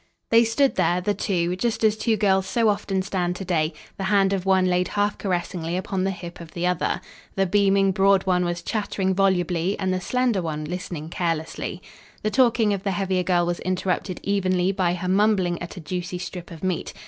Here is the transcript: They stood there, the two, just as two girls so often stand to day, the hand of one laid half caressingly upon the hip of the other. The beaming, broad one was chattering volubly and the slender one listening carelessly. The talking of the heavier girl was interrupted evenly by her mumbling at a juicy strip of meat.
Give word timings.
They 0.31 0.43
stood 0.43 0.77
there, 0.77 0.99
the 0.99 1.13
two, 1.13 1.55
just 1.55 1.83
as 1.83 1.95
two 1.95 2.17
girls 2.17 2.47
so 2.47 2.69
often 2.69 3.03
stand 3.03 3.35
to 3.35 3.45
day, 3.45 3.71
the 3.97 4.05
hand 4.05 4.33
of 4.33 4.47
one 4.47 4.65
laid 4.65 4.87
half 4.87 5.19
caressingly 5.19 5.77
upon 5.77 6.03
the 6.05 6.09
hip 6.09 6.41
of 6.41 6.53
the 6.55 6.65
other. 6.65 7.01
The 7.35 7.45
beaming, 7.45 7.91
broad 7.91 8.23
one 8.25 8.43
was 8.43 8.63
chattering 8.63 9.13
volubly 9.13 9.77
and 9.77 9.93
the 9.93 10.01
slender 10.01 10.41
one 10.41 10.65
listening 10.65 11.09
carelessly. 11.09 11.83
The 12.23 12.31
talking 12.31 12.73
of 12.73 12.81
the 12.81 12.89
heavier 12.89 13.21
girl 13.21 13.45
was 13.45 13.59
interrupted 13.59 14.19
evenly 14.23 14.71
by 14.71 14.95
her 14.95 15.07
mumbling 15.07 15.61
at 15.61 15.77
a 15.77 15.81
juicy 15.81 16.17
strip 16.17 16.49
of 16.49 16.63
meat. 16.63 16.93